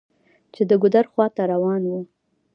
چې 0.53 0.61
د 0.69 0.71
ګودر 0.81 1.05
خواته 1.11 1.43
روان 1.53 1.81
و. 1.91 1.93